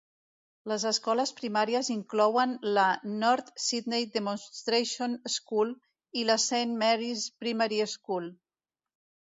Les 0.69 0.85
escoles 0.91 1.33
primàries 1.41 1.91
inclouen 1.95 2.55
la 2.79 2.85
North 3.25 3.53
Sydney 3.65 4.09
Demonstration 4.17 5.15
School 5.37 5.77
i 6.23 6.27
la 6.33 6.41
Saint 6.49 6.77
Marys 6.83 7.31
Primary 7.45 7.83
School. 7.97 8.31